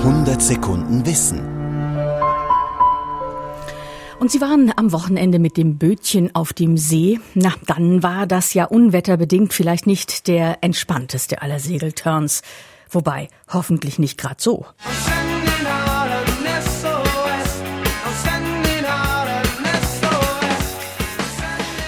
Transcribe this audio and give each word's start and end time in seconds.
100 0.00 0.40
Sekunden 0.40 1.04
Wissen. 1.04 1.40
Und 4.18 4.30
Sie 4.30 4.40
waren 4.40 4.72
am 4.74 4.92
Wochenende 4.92 5.38
mit 5.38 5.58
dem 5.58 5.76
Bötchen 5.76 6.34
auf 6.34 6.54
dem 6.54 6.78
See. 6.78 7.20
Na, 7.34 7.52
dann 7.66 8.02
war 8.02 8.26
das 8.26 8.54
ja 8.54 8.64
unwetterbedingt 8.64 9.52
vielleicht 9.52 9.86
nicht 9.86 10.26
der 10.26 10.56
entspannteste 10.62 11.42
aller 11.42 11.60
Segelturns. 11.60 12.40
Wobei, 12.88 13.28
hoffentlich 13.52 13.98
nicht 13.98 14.16
grad 14.16 14.40
so. 14.40 14.64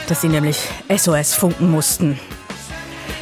Dass 0.06 0.20
sie 0.20 0.28
nämlich 0.28 0.68
SOS 0.94 1.32
funken 1.32 1.70
mussten. 1.70 2.20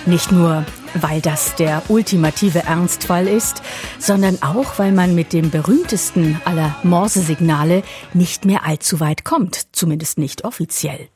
Nicht 0.05 0.33
nur, 0.33 0.65
weil 0.95 1.21
das 1.21 1.55
der 1.55 1.83
ultimative 1.89 2.61
Ernstfall 2.61 3.27
ist, 3.29 3.63
sondern 3.99 4.43
auch, 4.43 4.79
weil 4.79 4.93
man 4.93 5.15
mit 5.15 5.33
dem 5.33 5.51
berühmtesten 5.51 6.41
aller 6.45 6.77
Morsesignale 6.83 7.83
nicht 8.15 8.45
mehr 8.45 8.67
allzu 8.67 9.01
weit 9.01 9.25
kommt, 9.25 9.69
zumindest 9.73 10.19
nicht 10.19 10.45
offiziell. 10.45 11.09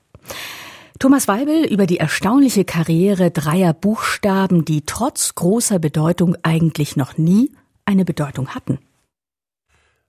Thomas 0.99 1.27
Weibel 1.27 1.67
über 1.67 1.87
die 1.87 1.99
erstaunliche 1.99 2.65
Karriere 2.65 3.31
dreier 3.31 3.75
Buchstaben, 3.75 4.65
die 4.65 4.87
trotz 4.87 5.35
großer 5.35 5.79
Bedeutung 5.79 6.37
eigentlich 6.43 6.97
noch 6.97 7.19
nie 7.19 7.51
eine 7.85 8.05
Bedeutung 8.05 8.55
hatten. 8.55 8.79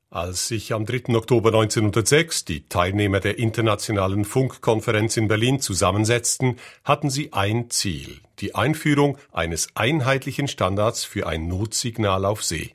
Als 0.09 0.47
sich 0.47 0.71
am 0.71 0.85
3. 0.85 1.15
Oktober 1.15 1.49
1906 1.49 2.45
die 2.45 2.69
Teilnehmer 2.69 3.19
der 3.19 3.37
Internationalen 3.37 4.23
Funkkonferenz 4.23 5.17
in 5.17 5.27
Berlin 5.27 5.59
zusammensetzten, 5.59 6.57
hatten 6.85 7.09
sie 7.09 7.33
ein 7.33 7.69
Ziel, 7.69 8.21
die 8.39 8.55
Einführung 8.55 9.17
eines 9.31 9.67
einheitlichen 9.75 10.47
Standards 10.47 11.03
für 11.03 11.27
ein 11.27 11.47
Notsignal 11.47 12.25
auf 12.25 12.43
See. 12.43 12.73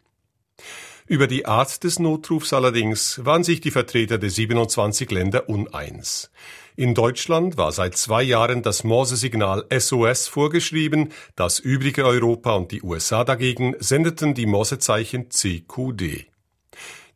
Über 1.07 1.27
die 1.27 1.45
Art 1.45 1.83
des 1.83 1.99
Notrufs 1.99 2.53
allerdings 2.53 3.25
waren 3.25 3.43
sich 3.43 3.61
die 3.61 3.73
Vertreter 3.73 4.17
der 4.17 4.31
27 4.31 5.11
Länder 5.11 5.49
uneins. 5.49 6.31
In 6.77 6.95
Deutschland 6.95 7.57
war 7.57 7.73
seit 7.73 7.97
zwei 7.97 8.23
Jahren 8.23 8.63
das 8.63 8.85
Morsesignal 8.85 9.67
SOS 9.77 10.29
vorgeschrieben, 10.29 11.13
das 11.35 11.59
übrige 11.59 12.07
Europa 12.07 12.55
und 12.55 12.71
die 12.71 12.83
USA 12.83 13.25
dagegen 13.25 13.75
sendeten 13.81 14.35
die 14.35 14.47
Morsezeichen 14.47 15.31
CQD. 15.31 16.27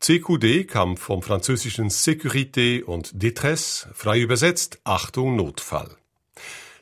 CQD 0.00 0.66
kam 0.68 0.96
vom 0.96 1.22
französischen 1.22 1.88
Sécurité 1.88 2.82
und 2.82 3.12
Détresse, 3.14 3.86
frei 3.94 4.20
übersetzt 4.20 4.80
Achtung 4.84 5.36
Notfall. 5.36 5.96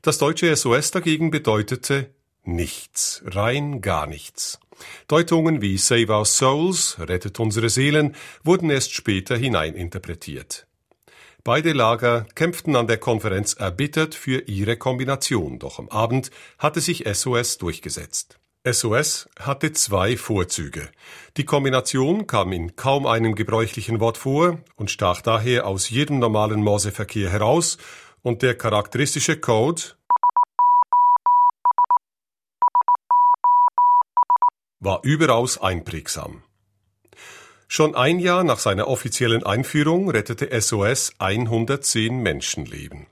Das 0.05 0.19
deutsche 0.19 0.55
SOS 0.57 0.91
dagegen 0.91 1.31
bedeutete 1.31 2.11
nichts, 2.43 3.23
rein 3.25 3.81
gar 3.81 4.09
nichts. 4.09 4.59
Deutungen 5.07 5.63
wie 5.63 5.79
Save 5.79 6.13
Our 6.13 6.25
Souls, 6.25 6.97
rettet 6.99 7.39
unsere 7.39 7.69
Seelen, 7.69 8.17
wurden 8.43 8.69
erst 8.69 8.95
später 8.95 9.37
hineininterpretiert. 9.37 10.67
Beide 11.45 11.73
Lager 11.73 12.27
kämpften 12.35 12.75
an 12.75 12.89
der 12.89 12.99
Konferenz 12.99 13.55
erbittert 13.55 14.17
für 14.17 14.41
ihre 14.49 14.77
Kombination, 14.77 15.61
doch 15.61 15.79
am 15.79 15.89
Abend 15.89 16.33
hatte 16.59 16.81
sich 16.81 17.05
SOS 17.07 17.59
durchgesetzt. 17.59 18.41
SOS 18.69 19.29
hatte 19.39 19.73
zwei 19.73 20.17
Vorzüge. 20.17 20.89
Die 21.37 21.45
Kombination 21.45 22.27
kam 22.27 22.53
in 22.53 22.75
kaum 22.75 23.07
einem 23.07 23.37
gebräuchlichen 23.37 24.01
Wort 24.01 24.19
vor 24.19 24.59
und 24.75 24.91
stach 24.91 25.21
daher 25.21 25.67
aus 25.67 25.91
jedem 25.91 26.19
normalen 26.19 26.63
Morseverkehr 26.63 27.31
heraus 27.31 27.79
und 28.23 28.43
der 28.43 28.57
charakteristische 28.57 29.39
Code 29.39 29.83
war 34.81 35.01
überaus 35.03 35.61
einprägsam. 35.61 36.43
Schon 37.69 37.95
ein 37.95 38.19
Jahr 38.19 38.45
nach 38.45 38.59
seiner 38.59 38.89
offiziellen 38.89 39.45
Einführung 39.45 40.11
rettete 40.11 40.49
SOS 40.61 41.15
110 41.19 42.23
Menschenleben. 42.23 43.07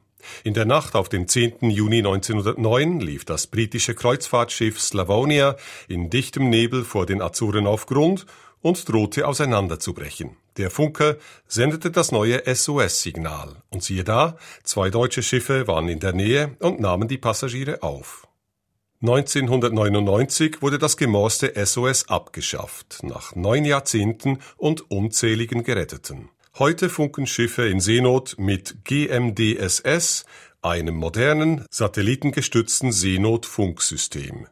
In 0.44 0.54
der 0.54 0.66
Nacht 0.66 0.94
auf 0.94 1.08
den 1.08 1.28
10. 1.28 1.70
Juni 1.70 1.98
1909 1.98 3.00
lief 3.00 3.24
das 3.24 3.46
britische 3.46 3.94
Kreuzfahrtschiff 3.94 4.80
Slavonia 4.80 5.56
in 5.88 6.10
dichtem 6.10 6.50
Nebel 6.50 6.84
vor 6.84 7.06
den 7.06 7.22
Azoren 7.22 7.66
auf 7.66 7.86
Grund 7.86 8.26
und 8.62 8.88
drohte 8.88 9.26
auseinanderzubrechen. 9.26 10.36
Der 10.56 10.70
Funker 10.70 11.16
sendete 11.46 11.90
das 11.90 12.12
neue 12.12 12.42
SOS-Signal 12.46 13.62
und 13.70 13.82
siehe 13.82 14.04
da, 14.04 14.36
zwei 14.62 14.90
deutsche 14.90 15.22
Schiffe 15.22 15.66
waren 15.66 15.88
in 15.88 16.00
der 16.00 16.12
Nähe 16.12 16.56
und 16.60 16.80
nahmen 16.80 17.08
die 17.08 17.18
Passagiere 17.18 17.82
auf. 17.82 18.26
1999 19.02 20.60
wurde 20.60 20.78
das 20.78 20.98
gemorste 20.98 21.54
SOS 21.64 22.08
abgeschafft, 22.08 22.98
nach 23.02 23.34
neun 23.34 23.64
Jahrzehnten 23.64 24.40
und 24.58 24.90
unzähligen 24.90 25.64
Geretteten. 25.64 26.28
Heute 26.58 26.90
funken 26.90 27.26
Schiffe 27.26 27.66
in 27.66 27.80
Seenot 27.80 28.34
mit 28.36 28.84
GMDSS, 28.84 30.26
einem 30.60 30.96
modernen, 30.96 31.64
satellitengestützten 31.70 32.92
Seenotfunksystem. 32.92 34.46